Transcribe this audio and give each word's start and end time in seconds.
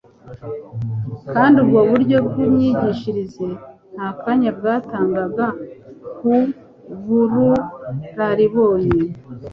kandi 1.33 1.55
ubwo 1.63 1.79
buryo 1.89 2.17
bw'imyigishirize 2.27 3.47
nta 3.95 4.09
kanya 4.21 4.49
bwatangaga 4.57 5.45
ku 6.17 6.33
buruararibonye 7.03 8.97